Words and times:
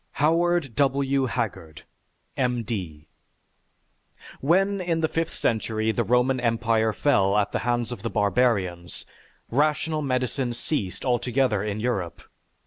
HOWARD 0.13 0.75
W. 0.75 1.27
HAGGARD, 1.27 1.83
M. 2.35 2.63
D. 2.63 3.05
When 4.39 4.81
in 4.81 5.01
the 5.01 5.07
fifth 5.07 5.35
century 5.35 5.91
the 5.91 6.03
Roman 6.03 6.39
Empire 6.39 6.91
fell 6.91 7.37
at 7.37 7.51
the 7.51 7.59
hands 7.59 7.91
of 7.91 8.01
the 8.01 8.09
barbarians, 8.09 9.05
rational 9.51 10.01
medicine 10.01 10.53
ceased 10.55 11.05
altogether 11.05 11.61
in 11.63 11.79
Europe. 11.79 12.23